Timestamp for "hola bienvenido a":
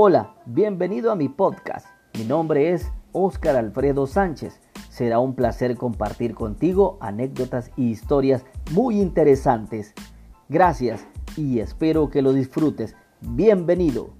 0.00-1.16